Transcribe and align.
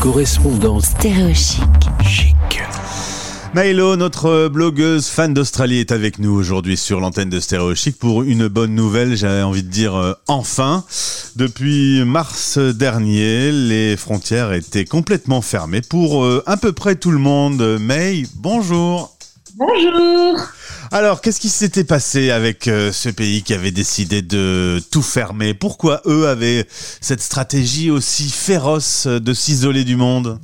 correspondance 0.00 0.86
Stéréochic. 0.86 1.62
chic. 2.04 2.34
Maëlo, 3.54 3.96
notre 3.96 4.48
blogueuse 4.48 5.08
fan 5.08 5.34
d'Australie, 5.34 5.78
est 5.78 5.90
avec 5.90 6.18
nous 6.18 6.30
aujourd'hui 6.30 6.76
sur 6.76 7.00
l'antenne 7.00 7.30
de 7.30 7.40
Stéréo 7.40 7.74
Chic 7.74 7.98
pour 7.98 8.22
une 8.22 8.46
bonne 8.46 8.74
nouvelle, 8.74 9.16
j'avais 9.16 9.42
envie 9.42 9.62
de 9.62 9.68
dire 9.68 9.96
euh, 9.96 10.12
enfin. 10.28 10.84
Depuis 11.36 12.04
mars 12.04 12.58
dernier, 12.58 13.50
les 13.50 13.96
frontières 13.96 14.52
étaient 14.52 14.84
complètement 14.84 15.42
fermées 15.42 15.82
pour 15.82 16.24
euh, 16.24 16.42
à 16.46 16.56
peu 16.56 16.72
près 16.72 16.94
tout 16.94 17.10
le 17.10 17.18
monde. 17.18 17.78
May, 17.80 18.24
bonjour. 18.36 19.17
Bonjour. 19.58 20.38
Alors, 20.92 21.20
qu'est-ce 21.20 21.40
qui 21.40 21.48
s'était 21.48 21.82
passé 21.82 22.30
avec 22.30 22.68
euh, 22.68 22.92
ce 22.92 23.08
pays 23.08 23.42
qui 23.42 23.54
avait 23.54 23.72
décidé 23.72 24.22
de 24.22 24.80
tout 24.92 25.02
fermer? 25.02 25.52
Pourquoi 25.52 26.00
eux 26.06 26.28
avaient 26.28 26.64
cette 27.00 27.20
stratégie 27.20 27.90
aussi 27.90 28.30
féroce 28.30 29.08
de 29.08 29.34
s'isoler 29.34 29.82
du 29.82 29.96
monde? 29.96 30.38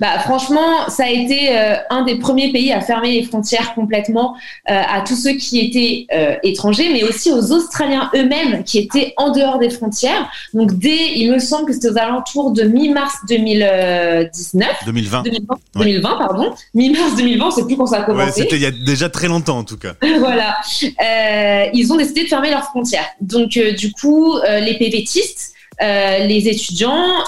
Bah, 0.00 0.18
Franchement, 0.20 0.88
ça 0.88 1.04
a 1.04 1.08
été 1.10 1.56
euh, 1.56 1.76
un 1.90 2.02
des 2.04 2.16
premiers 2.16 2.52
pays 2.52 2.72
à 2.72 2.80
fermer 2.80 3.12
les 3.12 3.22
frontières 3.24 3.74
complètement 3.74 4.36
euh, 4.70 4.82
à 4.88 5.02
tous 5.02 5.16
ceux 5.16 5.32
qui 5.32 5.58
étaient 5.60 6.06
euh, 6.14 6.36
étrangers, 6.42 6.88
mais 6.92 7.04
aussi 7.04 7.32
aux 7.32 7.52
Australiens 7.52 8.10
eux-mêmes 8.14 8.64
qui 8.64 8.78
étaient 8.78 9.14
en 9.16 9.30
dehors 9.30 9.58
des 9.58 9.70
frontières. 9.70 10.30
Donc 10.54 10.78
dès, 10.78 11.14
il 11.16 11.32
me 11.32 11.38
semble 11.38 11.66
que 11.66 11.72
c'était 11.72 11.90
aux 11.90 11.98
alentours 11.98 12.52
de 12.52 12.62
mi-mars 12.62 13.14
2019. 13.28 14.68
2020 14.86 15.22
2020, 15.22 15.54
2020, 15.76 16.16
pardon. 16.16 16.54
Mi-mars 16.74 17.16
2020, 17.16 17.46
on 17.46 17.50
sait 17.50 17.64
plus 17.64 17.76
quand 17.76 17.86
ça 17.86 17.96
a 17.96 18.00
Ouais, 18.00 18.06
commencé. 18.06 18.42
c'était 18.42 18.56
il 18.56 18.62
y 18.62 18.66
a 18.66 18.70
déjà 18.70 19.08
très 19.08 19.28
longtemps 19.28 19.58
en 19.58 19.64
tout 19.64 19.76
cas. 19.76 19.94
voilà. 20.18 20.56
Ils 21.72 21.92
ont 21.92 21.96
décidé 21.96 22.24
de 22.24 22.28
fermer 22.28 22.50
leurs 22.50 22.64
frontières. 22.64 23.06
Donc, 23.20 23.50
du 23.50 23.92
coup, 23.92 24.34
les 24.42 24.76
PVTistes, 24.78 25.52
les 25.80 26.48
étudiants 26.48 27.22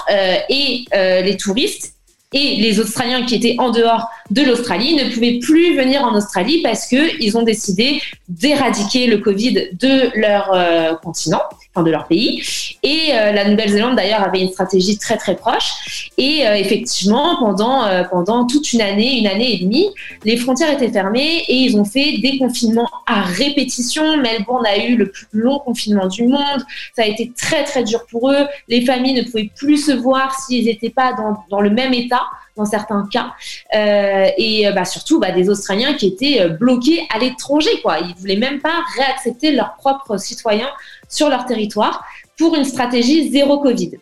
et 0.49 0.85
les 0.93 1.37
touristes 1.37 1.92
et 2.33 2.57
les 2.57 2.79
Australiens 2.79 3.25
qui 3.25 3.35
étaient 3.35 3.55
en 3.59 3.69
dehors 3.69 4.09
de 4.31 4.41
l'Australie 4.41 4.95
ne 4.95 5.13
pouvaient 5.13 5.39
plus 5.39 5.77
venir 5.77 6.03
en 6.03 6.15
Australie 6.15 6.61
parce 6.61 6.87
que 6.87 7.21
ils 7.21 7.37
ont 7.37 7.43
décidé 7.43 8.01
d'éradiquer 8.27 9.07
le 9.07 9.19
Covid 9.19 9.69
de 9.79 10.19
leur 10.19 10.51
euh, 10.53 10.95
continent, 10.95 11.41
de 11.81 11.89
leur 11.89 12.07
pays. 12.07 12.43
Et 12.83 13.13
euh, 13.13 13.31
la 13.31 13.49
Nouvelle-Zélande 13.49 13.95
d'ailleurs 13.95 14.21
avait 14.21 14.41
une 14.41 14.51
stratégie 14.51 14.97
très 14.97 15.17
très 15.17 15.35
proche. 15.35 16.09
Et 16.17 16.45
euh, 16.45 16.55
effectivement, 16.55 17.37
pendant 17.39 17.85
euh, 17.85 18.03
pendant 18.03 18.45
toute 18.45 18.73
une 18.73 18.81
année, 18.81 19.17
une 19.17 19.27
année 19.27 19.55
et 19.55 19.63
demie, 19.63 19.89
les 20.23 20.37
frontières 20.37 20.71
étaient 20.71 20.91
fermées 20.91 21.43
et 21.47 21.55
ils 21.55 21.77
ont 21.77 21.85
fait 21.85 22.19
des 22.19 22.37
confinements 22.37 22.89
à 23.07 23.21
répétition. 23.21 24.17
Melbourne 24.17 24.65
a 24.67 24.85
eu 24.85 24.95
le 24.95 25.09
plus 25.09 25.27
long 25.31 25.59
confinement 25.59 26.07
du 26.07 26.23
monde. 26.23 26.61
Ça 26.95 27.03
a 27.03 27.05
été 27.05 27.31
très 27.35 27.63
très 27.63 27.83
dur 27.83 28.05
pour 28.11 28.29
eux. 28.31 28.45
Les 28.67 28.85
familles 28.85 29.15
ne 29.15 29.23
pouvaient 29.23 29.49
plus 29.55 29.77
se 29.77 29.91
voir 29.91 30.39
s'ils 30.39 30.65
n'étaient 30.65 30.91
pas 30.91 31.13
dans, 31.13 31.43
dans 31.49 31.61
le 31.61 31.71
même 31.71 31.93
état 31.93 32.21
dans 32.55 32.65
certains 32.65 33.07
cas, 33.11 33.33
euh, 33.75 34.27
et 34.37 34.67
euh, 34.67 34.71
bah, 34.71 34.85
surtout 34.85 35.19
bah, 35.19 35.31
des 35.31 35.49
Australiens 35.49 35.93
qui 35.93 36.07
étaient 36.07 36.41
euh, 36.41 36.49
bloqués 36.49 37.07
à 37.13 37.19
l'étranger, 37.19 37.81
quoi. 37.81 37.99
Ils 37.99 38.15
voulaient 38.15 38.37
même 38.37 38.61
pas 38.61 38.81
réaccepter 38.95 39.51
leurs 39.51 39.75
propres 39.75 40.17
citoyens 40.17 40.69
sur 41.09 41.29
leur 41.29 41.45
territoire 41.45 42.05
pour 42.37 42.55
une 42.55 42.65
stratégie 42.65 43.31
zéro 43.31 43.59
Covid. 43.59 43.97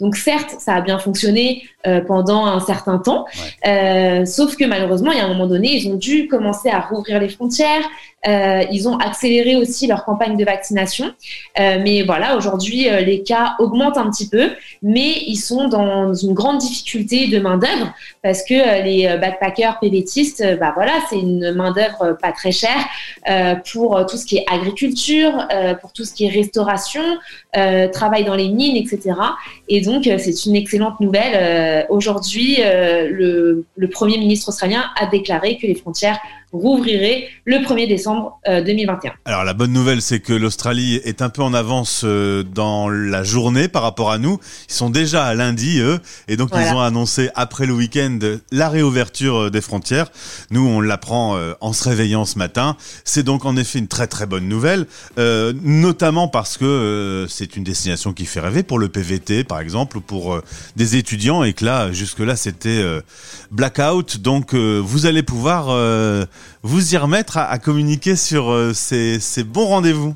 Donc 0.00 0.16
certes, 0.16 0.56
ça 0.58 0.74
a 0.74 0.80
bien 0.80 0.98
fonctionné 0.98 1.62
euh, 1.86 2.00
pendant 2.00 2.46
un 2.46 2.58
certain 2.58 2.98
temps, 2.98 3.26
euh, 3.64 4.24
sauf 4.24 4.56
que 4.56 4.64
malheureusement, 4.64 5.12
il 5.12 5.18
y 5.18 5.20
a 5.20 5.24
un 5.24 5.28
moment 5.28 5.46
donné, 5.46 5.68
ils 5.76 5.88
ont 5.88 5.94
dû 5.94 6.26
commencer 6.26 6.68
à 6.68 6.80
rouvrir 6.80 7.20
les 7.20 7.28
frontières. 7.28 7.84
Euh, 8.26 8.64
ils 8.72 8.88
ont 8.88 8.98
accéléré 8.98 9.54
aussi 9.54 9.86
leur 9.86 10.04
campagne 10.04 10.36
de 10.36 10.44
vaccination. 10.44 11.12
Mais 11.56 12.02
voilà, 12.02 12.36
aujourd'hui, 12.36 12.88
les 13.04 13.22
cas 13.22 13.54
augmentent 13.60 13.98
un 13.98 14.10
petit 14.10 14.28
peu, 14.28 14.50
mais 14.82 15.22
ils 15.28 15.36
sont 15.36 15.68
dans 15.68 16.12
une 16.12 16.34
grande 16.34 16.58
difficulté 16.58 17.28
de 17.28 17.38
main-d'œuvre 17.38 17.92
parce 18.22 18.42
que 18.42 18.82
les 18.82 19.16
backpackers 19.20 19.78
PVTistes, 19.78 20.58
bah 20.58 20.72
voilà, 20.74 20.94
c'est 21.08 21.20
une 21.20 21.52
main-d'œuvre 21.52 22.18
pas 22.20 22.32
très 22.32 22.50
chère 22.50 22.84
pour 23.70 24.04
tout 24.06 24.16
ce 24.16 24.26
qui 24.26 24.38
est 24.38 24.44
agriculture, 24.50 25.46
pour 25.80 25.92
tout 25.92 26.04
ce 26.04 26.12
qui 26.12 26.26
est 26.26 26.30
restauration, 26.30 27.02
travail 27.92 28.24
dans 28.24 28.34
les 28.34 28.48
mines, 28.48 28.76
etc. 28.76 29.12
Et 29.68 29.80
donc, 29.80 30.06
euh, 30.06 30.18
c'est 30.18 30.46
une 30.46 30.56
excellente 30.56 31.00
nouvelle. 31.00 31.32
Euh, 31.34 31.82
Aujourd'hui, 31.88 32.58
euh, 32.60 33.08
le, 33.10 33.64
le 33.76 33.88
Premier 33.88 34.18
ministre 34.18 34.48
australien 34.48 34.84
a 35.00 35.06
déclaré 35.06 35.56
que 35.56 35.66
les 35.66 35.74
frontières 35.74 36.18
rouvriraient 36.52 37.28
le 37.44 37.56
1er 37.58 37.88
décembre 37.88 38.38
euh, 38.48 38.62
2021. 38.62 39.12
Alors 39.24 39.44
la 39.44 39.52
bonne 39.52 39.72
nouvelle, 39.72 40.00
c'est 40.00 40.20
que 40.20 40.32
l'Australie 40.32 40.96
est 41.04 41.20
un 41.20 41.28
peu 41.28 41.42
en 41.42 41.52
avance 41.54 42.02
euh, 42.04 42.42
dans 42.42 42.88
la 42.88 43.22
journée 43.24 43.68
par 43.68 43.82
rapport 43.82 44.10
à 44.10 44.18
nous. 44.18 44.38
Ils 44.68 44.74
sont 44.74 44.88
déjà 44.90 45.24
à 45.26 45.34
lundi, 45.34 45.80
eux, 45.80 45.98
et 46.28 46.36
donc 46.36 46.50
Voilà. 46.50 46.68
ils 46.70 46.74
ont 46.74 46.80
annoncé 46.80 47.30
après 47.34 47.66
le 47.66 47.74
week-end 47.74 48.18
la 48.52 48.68
réouverture 48.68 49.42
euh, 49.44 49.50
des 49.50 49.60
frontières. 49.60 50.08
Nous, 50.50 50.66
on 50.66 50.80
l'apprend 50.80 51.36
euh, 51.36 51.52
en 51.60 51.72
se 51.72 51.84
réveillant 51.88 52.24
ce 52.24 52.38
matin. 52.38 52.76
C'est 53.04 53.22
donc 53.24 53.44
en 53.44 53.56
effet 53.56 53.78
une 53.78 53.88
très 53.88 54.06
très 54.06 54.26
bonne 54.26 54.48
nouvelle, 54.48 54.86
euh, 55.18 55.52
notamment 55.62 56.28
parce 56.28 56.56
que 56.56 56.64
euh, 56.64 57.28
c'est 57.28 57.56
une 57.56 57.64
destination 57.64 58.12
qui 58.12 58.24
fait 58.24 58.40
rêver 58.40 58.62
pour 58.62 58.78
le 58.78 58.88
PVT, 58.88 59.44
par 59.44 59.60
exemple, 59.60 59.98
ou 59.98 60.00
pour 60.00 60.34
euh, 60.34 60.42
des 60.76 60.96
étudiants, 60.96 61.42
et 61.42 61.52
que 61.52 61.64
là, 61.64 61.92
jusque-là, 61.92 62.36
c'était 62.36 62.68
euh, 62.70 63.00
blackout. 63.50 64.18
Donc, 64.18 64.54
euh, 64.54 64.80
vous 64.82 65.06
allez 65.06 65.22
pouvoir 65.22 65.66
euh, 65.70 66.24
vous 66.62 66.94
y 66.94 66.96
remettre 66.96 67.38
à, 67.38 67.50
à 67.50 67.58
communiquer 67.58 68.16
sur 68.16 68.50
euh, 68.50 68.72
ces, 68.74 69.20
ces 69.20 69.44
bons 69.44 69.66
rendez-vous. 69.66 70.14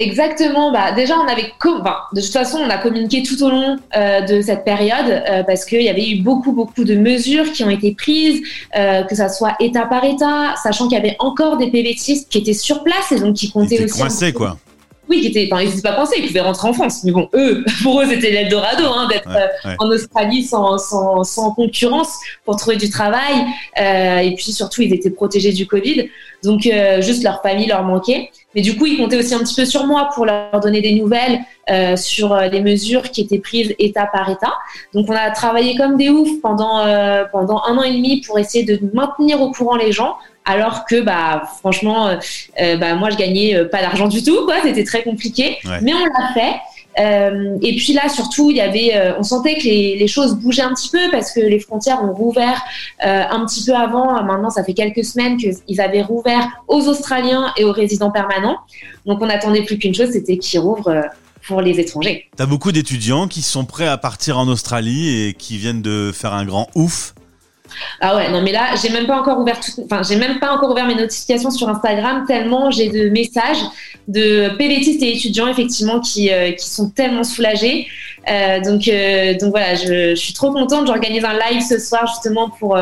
Exactement. 0.00 0.70
Bah, 0.72 0.92
déjà, 0.92 1.16
on 1.18 1.26
avait, 1.26 1.52
enfin, 1.64 1.96
de 2.12 2.20
toute 2.20 2.32
façon, 2.32 2.58
on 2.58 2.70
a 2.70 2.78
communiqué 2.78 3.22
tout 3.22 3.42
au 3.42 3.50
long 3.50 3.78
euh, 3.96 4.20
de 4.20 4.40
cette 4.40 4.64
période 4.64 5.08
euh, 5.08 5.42
parce 5.42 5.64
qu'il 5.64 5.82
y 5.82 5.88
avait 5.88 6.08
eu 6.08 6.22
beaucoup, 6.22 6.52
beaucoup 6.52 6.84
de 6.84 6.94
mesures 6.94 7.50
qui 7.52 7.64
ont 7.64 7.70
été 7.70 7.94
prises, 7.94 8.40
euh, 8.76 9.02
que 9.02 9.14
ça 9.14 9.28
soit 9.28 9.56
État 9.60 9.86
par 9.86 10.04
État, 10.04 10.54
sachant 10.62 10.88
qu'il 10.88 10.96
y 10.96 11.00
avait 11.00 11.16
encore 11.18 11.56
des 11.56 11.70
PVTistes 11.70 12.30
qui 12.30 12.38
étaient 12.38 12.52
sur 12.52 12.84
place 12.84 13.12
et 13.12 13.18
donc 13.18 13.34
qui 13.34 13.50
comptaient 13.50 13.84
aussi. 13.84 13.98
coincés, 13.98 14.32
quoi. 14.32 14.56
Oui, 15.08 15.20
qui 15.20 15.28
étaient, 15.28 15.48
enfin, 15.50 15.62
ils 15.62 15.70
n'étaient 15.70 15.82
pas 15.82 15.94
coincés, 15.94 16.16
ils 16.18 16.26
pouvaient 16.26 16.40
rentrer 16.40 16.68
en 16.68 16.72
France. 16.72 17.02
Mais 17.04 17.12
bon, 17.12 17.28
eux, 17.34 17.64
pour 17.82 18.00
eux, 18.00 18.06
c'était 18.08 18.30
l'Eldorado 18.30 18.84
hein, 18.84 19.08
d'être 19.08 19.28
Ouais, 19.28 19.36
euh, 19.36 19.68
ouais. 19.70 19.76
en 19.78 19.88
Australie 19.88 20.42
sans, 20.42 20.78
sans, 20.78 21.24
sans 21.24 21.52
concurrence 21.52 22.18
pour 22.44 22.56
trouver 22.56 22.76
du 22.76 22.90
travail. 22.90 23.44
Euh, 23.80 24.18
et 24.18 24.34
puis 24.34 24.52
surtout, 24.52 24.82
ils 24.82 24.92
étaient 24.94 25.10
protégés 25.10 25.52
du 25.52 25.66
Covid. 25.66 26.08
Donc, 26.44 26.66
euh, 26.66 27.00
juste 27.00 27.24
leur 27.24 27.42
famille 27.42 27.66
leur 27.66 27.82
manquait. 27.82 28.30
Mais 28.54 28.62
du 28.62 28.76
coup, 28.76 28.86
ils 28.86 28.96
comptaient 28.96 29.18
aussi 29.18 29.34
un 29.34 29.40
petit 29.40 29.54
peu 29.54 29.64
sur 29.64 29.86
moi 29.86 30.08
pour 30.14 30.24
leur 30.24 30.60
donner 30.60 30.80
des 30.80 30.94
nouvelles 30.94 31.40
euh, 31.70 31.96
sur 31.96 32.32
euh, 32.32 32.46
les 32.48 32.60
mesures 32.60 33.02
qui 33.10 33.20
étaient 33.22 33.38
prises 33.38 33.74
État 33.78 34.06
par 34.06 34.30
État. 34.30 34.54
Donc, 34.94 35.06
on 35.08 35.14
a 35.14 35.30
travaillé 35.30 35.76
comme 35.76 35.96
des 35.96 36.08
oufs 36.08 36.40
pendant, 36.40 36.80
euh, 36.86 37.24
pendant 37.30 37.62
un 37.66 37.76
an 37.76 37.82
et 37.82 37.92
demi 37.92 38.20
pour 38.20 38.38
essayer 38.38 38.64
de 38.64 38.78
maintenir 38.94 39.40
au 39.40 39.50
courant 39.50 39.76
les 39.76 39.92
gens. 39.92 40.16
Alors 40.48 40.86
que, 40.86 41.02
bah, 41.02 41.42
franchement, 41.58 42.06
euh, 42.06 42.16
euh, 42.60 42.76
bah, 42.78 42.94
moi, 42.94 43.10
je 43.10 43.16
gagnais 43.16 43.54
euh, 43.54 43.68
pas 43.68 43.82
d'argent 43.82 44.08
du 44.08 44.22
tout, 44.22 44.46
quoi. 44.46 44.54
C'était 44.62 44.82
très 44.82 45.02
compliqué. 45.02 45.58
Ouais. 45.66 45.78
Mais 45.82 45.92
on 45.92 45.98
l'a 45.98 46.32
fait. 46.32 46.56
Euh, 46.98 47.58
et 47.62 47.76
puis 47.76 47.92
là, 47.92 48.08
surtout, 48.08 48.50
il 48.50 48.56
y 48.56 48.60
avait, 48.62 48.96
euh, 48.96 49.12
on 49.18 49.22
sentait 49.22 49.56
que 49.56 49.64
les, 49.64 49.96
les 49.98 50.08
choses 50.08 50.34
bougeaient 50.34 50.62
un 50.62 50.72
petit 50.72 50.88
peu 50.88 51.10
parce 51.12 51.32
que 51.32 51.40
les 51.40 51.60
frontières 51.60 52.02
ont 52.02 52.14
rouvert 52.14 52.60
euh, 53.06 53.24
un 53.30 53.44
petit 53.44 53.62
peu 53.64 53.74
avant. 53.74 54.20
Maintenant, 54.24 54.50
ça 54.50 54.64
fait 54.64 54.74
quelques 54.74 55.04
semaines 55.04 55.36
qu'ils 55.36 55.80
avaient 55.80 56.02
rouvert 56.02 56.48
aux 56.66 56.88
Australiens 56.88 57.52
et 57.58 57.64
aux 57.64 57.72
résidents 57.72 58.10
permanents. 58.10 58.56
Donc, 59.04 59.20
on 59.20 59.26
n'attendait 59.26 59.62
plus 59.62 59.78
qu'une 59.78 59.94
chose, 59.94 60.10
c'était 60.12 60.38
qu'ils 60.38 60.60
rouvrent 60.60 61.02
pour 61.46 61.60
les 61.60 61.78
étrangers. 61.78 62.26
T'as 62.36 62.46
beaucoup 62.46 62.72
d'étudiants 62.72 63.28
qui 63.28 63.42
sont 63.42 63.64
prêts 63.64 63.86
à 63.86 63.98
partir 63.98 64.38
en 64.38 64.48
Australie 64.48 65.08
et 65.22 65.34
qui 65.34 65.56
viennent 65.58 65.82
de 65.82 66.10
faire 66.12 66.32
un 66.32 66.44
grand 66.44 66.68
ouf. 66.74 67.14
Ah 68.00 68.16
ouais, 68.16 68.30
non 68.30 68.40
mais 68.42 68.52
là, 68.52 68.74
j'ai 68.80 68.90
même 68.90 69.06
pas 69.06 69.18
encore 69.20 69.38
ouvert, 69.38 69.58
tout- 69.60 69.82
enfin 69.84 70.02
j'ai 70.02 70.16
même 70.16 70.38
pas 70.40 70.52
encore 70.52 70.70
ouvert 70.70 70.86
mes 70.86 70.94
notifications 70.94 71.50
sur 71.50 71.68
Instagram 71.68 72.24
tellement 72.26 72.70
j'ai 72.70 72.88
de 72.88 73.08
messages 73.10 73.58
de 74.08 74.48
PVTistes 74.56 75.02
et 75.02 75.14
étudiants 75.16 75.48
effectivement 75.48 76.00
qui 76.00 76.32
euh, 76.32 76.52
qui 76.52 76.68
sont 76.68 76.90
tellement 76.90 77.24
soulagés. 77.24 77.86
Euh, 78.30 78.60
donc 78.60 78.88
euh, 78.88 79.34
donc 79.38 79.50
voilà, 79.50 79.74
je, 79.74 80.10
je 80.10 80.14
suis 80.14 80.32
trop 80.32 80.52
contente. 80.52 80.86
J'organise 80.86 81.24
un 81.24 81.34
live 81.38 81.62
ce 81.62 81.78
soir 81.78 82.06
justement 82.06 82.50
pour 82.50 82.78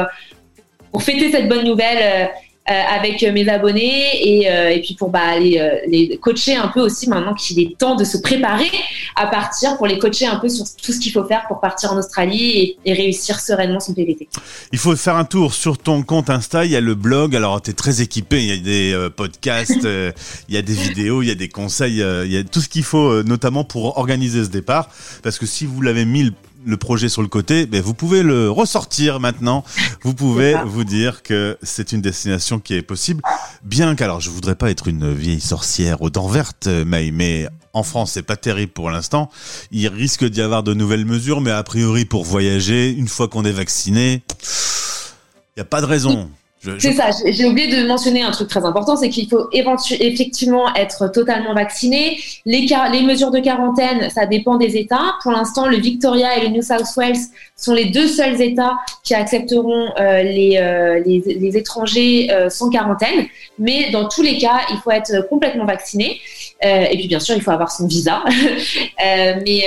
pour 0.92 1.02
fêter 1.02 1.30
cette 1.30 1.48
bonne 1.48 1.64
nouvelle. 1.64 2.30
Euh, 2.70 2.76
euh, 2.76 2.82
avec 2.98 3.22
mes 3.22 3.48
abonnés 3.48 4.40
et, 4.40 4.50
euh, 4.50 4.70
et 4.70 4.80
puis 4.80 4.94
pour 4.94 5.10
bah, 5.10 5.36
euh, 5.36 5.70
les 5.88 6.18
coacher 6.20 6.56
un 6.56 6.68
peu 6.68 6.80
aussi 6.80 7.08
maintenant 7.08 7.34
qu'il 7.34 7.60
est 7.60 7.76
temps 7.78 7.94
de 7.94 8.04
se 8.04 8.18
préparer 8.18 8.70
à 9.14 9.26
partir 9.26 9.76
pour 9.76 9.86
les 9.86 9.98
coacher 9.98 10.26
un 10.26 10.36
peu 10.36 10.48
sur 10.48 10.64
tout 10.82 10.92
ce 10.92 10.98
qu'il 10.98 11.12
faut 11.12 11.24
faire 11.24 11.46
pour 11.48 11.60
partir 11.60 11.92
en 11.92 11.98
Australie 11.98 12.50
et, 12.50 12.78
et 12.84 12.92
réussir 12.92 13.40
sereinement 13.40 13.80
son 13.80 13.94
PVT. 13.94 14.28
Il 14.72 14.78
faut 14.78 14.94
faire 14.96 15.16
un 15.16 15.24
tour 15.24 15.54
sur 15.54 15.78
ton 15.78 16.02
compte 16.02 16.30
Insta, 16.30 16.64
il 16.64 16.70
y 16.70 16.76
a 16.76 16.80
le 16.80 16.94
blog, 16.94 17.34
alors 17.34 17.60
t'es 17.62 17.72
très 17.72 18.02
équipé, 18.02 18.42
il 18.42 18.48
y 18.48 18.52
a 18.52 18.56
des 18.56 18.92
euh, 18.92 19.10
podcasts, 19.10 19.72
euh, 19.84 20.12
il 20.48 20.54
y 20.54 20.58
a 20.58 20.62
des 20.62 20.74
vidéos, 20.74 21.22
il 21.22 21.28
y 21.28 21.30
a 21.30 21.34
des 21.34 21.48
conseils, 21.48 22.02
euh, 22.02 22.26
il 22.26 22.32
y 22.32 22.36
a 22.36 22.44
tout 22.44 22.60
ce 22.60 22.68
qu'il 22.68 22.84
faut 22.84 23.10
euh, 23.10 23.22
notamment 23.22 23.64
pour 23.64 23.98
organiser 23.98 24.44
ce 24.44 24.50
départ. 24.50 24.90
Parce 25.22 25.38
que 25.38 25.46
si 25.46 25.66
vous 25.66 25.80
l'avez 25.82 26.04
mis, 26.04 26.32
le- 26.66 26.76
projet 26.76 27.08
sur 27.08 27.22
le 27.22 27.28
côté, 27.28 27.66
ben 27.66 27.80
vous 27.80 27.94
pouvez 27.94 28.22
le 28.22 28.50
ressortir 28.50 29.20
maintenant. 29.20 29.64
Vous 30.02 30.14
pouvez 30.14 30.54
vous 30.66 30.84
dire 30.84 31.22
que 31.22 31.56
c'est 31.62 31.92
une 31.92 32.00
destination 32.00 32.60
qui 32.60 32.74
est 32.74 32.82
possible. 32.82 33.22
Bien 33.64 33.94
qu'alors, 33.96 34.20
je 34.20 34.30
voudrais 34.30 34.54
pas 34.54 34.70
être 34.70 34.86
une 34.88 35.12
vieille 35.12 35.40
sorcière 35.40 36.00
aux 36.02 36.10
dents 36.10 36.28
vertes, 36.28 36.68
mais, 36.68 37.10
mais 37.12 37.48
en 37.72 37.82
France, 37.82 38.12
c'est 38.12 38.22
pas 38.22 38.36
terrible 38.36 38.72
pour 38.72 38.90
l'instant. 38.90 39.30
Il 39.72 39.88
risque 39.88 40.24
d'y 40.24 40.40
avoir 40.42 40.62
de 40.62 40.74
nouvelles 40.74 41.04
mesures, 41.06 41.40
mais 41.40 41.50
a 41.50 41.62
priori, 41.64 42.04
pour 42.04 42.24
voyager, 42.24 42.90
une 42.90 43.08
fois 43.08 43.26
qu'on 43.28 43.44
est 43.44 43.50
vacciné, 43.52 44.22
il 44.36 45.58
n'y 45.58 45.62
a 45.62 45.64
pas 45.64 45.80
de 45.80 45.86
raison. 45.86 46.30
C'est 46.78 46.92
ça, 46.92 47.10
j'ai 47.26 47.44
oublié 47.44 47.68
de 47.68 47.86
mentionner 47.86 48.22
un 48.22 48.30
truc 48.30 48.48
très 48.48 48.64
important, 48.64 48.96
c'est 48.96 49.10
qu'il 49.10 49.28
faut 49.28 49.48
effectivement 49.52 50.74
être 50.74 51.08
totalement 51.12 51.54
vacciné. 51.54 52.18
Les, 52.46 52.66
les 52.92 53.02
mesures 53.02 53.30
de 53.30 53.38
quarantaine, 53.40 54.08
ça 54.10 54.26
dépend 54.26 54.56
des 54.56 54.76
États. 54.76 55.14
Pour 55.22 55.32
l'instant, 55.32 55.68
le 55.68 55.76
Victoria 55.76 56.38
et 56.38 56.42
le 56.42 56.48
New 56.48 56.62
South 56.62 56.86
Wales 56.96 57.16
sont 57.56 57.74
les 57.74 57.86
deux 57.86 58.08
seuls 58.08 58.40
États 58.40 58.76
qui 59.04 59.14
accepteront 59.14 59.90
euh, 59.98 60.22
les, 60.22 60.56
euh, 60.56 61.00
les, 61.04 61.20
les, 61.20 61.56
étrangers 61.56 62.28
euh, 62.32 62.48
sans 62.48 62.70
quarantaine. 62.70 63.26
Mais 63.58 63.90
dans 63.90 64.08
tous 64.08 64.22
les 64.22 64.38
cas, 64.38 64.60
il 64.70 64.78
faut 64.78 64.90
être 64.90 65.28
complètement 65.28 65.66
vacciné. 65.66 66.20
et 66.62 66.96
puis 66.96 67.06
bien 67.06 67.20
sûr, 67.20 67.36
il 67.36 67.42
faut 67.42 67.50
avoir 67.50 67.70
son 67.70 67.86
visa. 67.86 68.24
mais, 68.98 69.64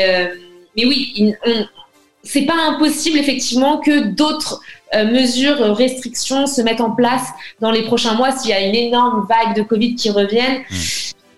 mais 0.76 0.86
oui, 0.86 1.34
c'est 2.24 2.46
pas 2.46 2.56
impossible 2.68 3.18
effectivement 3.20 3.78
que 3.78 4.08
d'autres 4.08 4.62
mesures, 5.06 5.62
euh, 5.62 5.74
restrictions 5.74 6.48
se 6.48 6.62
mettent 6.62 6.82
en 6.82 6.92
place 6.92 7.28
dans 7.60 7.72
les 7.72 7.84
prochains 7.84 8.16
mois 8.16 8.32
s'il 8.32 8.50
y 8.50 8.54
a 8.54 8.62
une 8.62 8.76
énorme 8.76 9.28
vague 9.28 9.56
de 9.56 9.62
Covid 9.62 9.96
qui 9.96 10.10
revienne. 10.10 10.62
Hmm. 10.70 10.76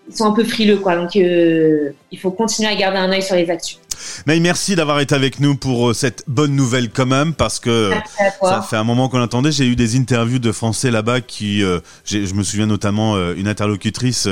Ils 0.10 0.16
sont 0.16 0.26
un 0.26 0.32
peu 0.32 0.44
frileux, 0.44 0.78
quoi. 0.78 0.96
Donc, 0.96 1.16
euh, 1.16 1.92
il 2.12 2.20
faut 2.20 2.32
continuer 2.32 2.70
à 2.70 2.76
garder 2.76 2.98
un 2.98 3.12
œil 3.12 3.24
sur 3.24 3.36
les 3.36 3.50
actus. 3.50 3.80
Mais 4.26 4.40
merci 4.40 4.76
d'avoir 4.76 5.00
été 5.00 5.16
avec 5.16 5.40
nous 5.40 5.56
pour 5.56 5.90
euh, 5.90 5.94
cette 5.94 6.24
bonne 6.28 6.56
nouvelle 6.56 6.90
quand 6.90 7.06
même, 7.06 7.34
parce 7.34 7.60
que 7.60 7.92
ça 8.42 8.62
fait 8.62 8.76
un 8.76 8.84
moment 8.84 9.10
qu'on 9.10 9.22
attendait. 9.22 9.52
J'ai 9.52 9.66
eu 9.66 9.76
des 9.76 9.98
interviews 9.98 10.40
de 10.40 10.52
Français 10.52 10.92
là-bas 10.92 11.22
qui, 11.22 11.64
euh, 11.64 11.80
je 12.06 12.34
me 12.34 12.44
souviens 12.44 12.66
notamment 12.66 13.16
euh, 13.16 13.34
une 13.36 13.48
interlocutrice, 13.48 14.28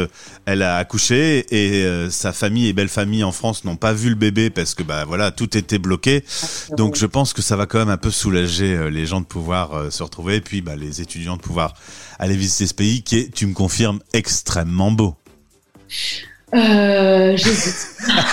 elle 0.45 0.61
a 0.61 0.77
accouché 0.77 1.45
et 1.51 2.09
sa 2.09 2.33
famille 2.33 2.67
et 2.67 2.73
belle 2.73 2.89
famille 2.89 3.23
en 3.23 3.31
France 3.31 3.63
n'ont 3.65 3.75
pas 3.75 3.93
vu 3.93 4.09
le 4.09 4.15
bébé 4.15 4.49
parce 4.49 4.73
que 4.73 4.83
bah 4.83 5.05
voilà 5.05 5.31
tout 5.31 5.57
était 5.57 5.79
bloqué. 5.79 6.23
Donc 6.77 6.95
je 6.95 7.05
pense 7.05 7.33
que 7.33 7.41
ça 7.41 7.55
va 7.55 7.65
quand 7.65 7.79
même 7.79 7.89
un 7.89 7.97
peu 7.97 8.11
soulager 8.11 8.89
les 8.89 9.05
gens 9.05 9.21
de 9.21 9.25
pouvoir 9.25 9.91
se 9.91 10.03
retrouver 10.03 10.37
et 10.37 10.41
puis 10.41 10.61
bah, 10.61 10.75
les 10.75 11.01
étudiants 11.01 11.37
de 11.37 11.41
pouvoir 11.41 11.73
aller 12.19 12.35
visiter 12.35 12.67
ce 12.67 12.73
pays 12.73 13.01
qui 13.03 13.17
est, 13.17 13.33
tu 13.33 13.47
me 13.47 13.53
confirmes, 13.53 13.99
extrêmement 14.13 14.91
beau. 14.91 15.15
Euh, 16.53 17.37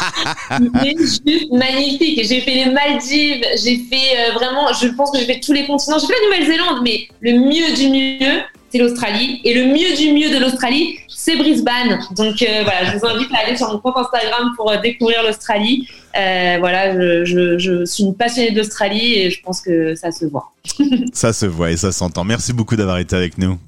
J'hésite. 0.82 1.22
juste 1.26 1.52
magnifique. 1.52 2.24
J'ai 2.24 2.40
fait 2.40 2.54
les 2.64 2.70
Maldives, 2.70 3.44
j'ai 3.62 3.78
fait 3.78 4.18
euh, 4.18 4.32
vraiment, 4.34 4.72
je 4.72 4.88
pense 4.88 5.10
que 5.10 5.18
j'ai 5.18 5.26
fait 5.26 5.40
tous 5.40 5.52
les 5.52 5.66
continents. 5.66 5.98
J'ai 5.98 6.06
fait 6.06 6.14
la 6.20 6.26
Nouvelle-Zélande, 6.28 6.80
mais 6.82 7.08
le 7.20 7.32
mieux 7.38 7.74
du 7.74 7.88
mieux, 7.88 8.42
c'est 8.70 8.78
l'Australie. 8.78 9.40
Et 9.44 9.54
le 9.54 9.66
mieux 9.66 9.96
du 9.96 10.12
mieux 10.12 10.30
de 10.30 10.38
l'Australie, 10.42 10.98
c'est 11.08 11.36
Brisbane. 11.36 12.00
Donc 12.16 12.42
euh, 12.42 12.62
voilà, 12.64 12.84
je 12.92 12.98
vous 12.98 13.06
invite 13.06 13.28
à 13.34 13.46
aller 13.46 13.56
sur 13.56 13.72
mon 13.72 13.78
compte 13.78 13.96
Instagram 13.96 14.52
pour 14.56 14.70
euh, 14.70 14.78
découvrir 14.78 15.22
l'Australie. 15.22 15.88
voilà, 16.14 16.94
je, 16.94 17.24
je, 17.24 17.58
je, 17.58 17.84
suis 17.84 18.04
une 18.04 18.14
passionnée 18.14 18.52
d'Australie 18.52 19.14
et 19.14 19.30
je 19.30 19.40
pense 19.42 19.60
que 19.60 19.94
ça 19.94 20.10
se 20.12 20.24
voit. 20.26 20.52
ça 21.12 21.32
se 21.32 21.46
voit 21.46 21.70
et 21.70 21.76
ça 21.76 21.92
s'entend. 21.92 22.24
Merci 22.24 22.52
beaucoup 22.52 22.76
d'avoir 22.76 22.98
été 22.98 23.16
avec 23.16 23.38
nous. 23.38 23.58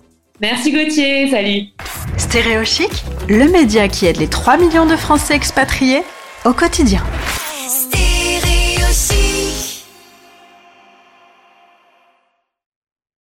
Merci 0.41 0.71
Gauthier, 0.71 1.29
salut. 1.31 1.65
Stéréochic, 2.17 2.91
le 3.29 3.51
média 3.51 3.89
qui 3.89 4.07
aide 4.07 4.19
les 4.19 4.29
3 4.29 4.57
millions 4.57 4.87
de 4.87 4.95
Français 4.95 5.35
expatriés 5.35 6.03
au 6.45 6.53
quotidien. 6.53 7.03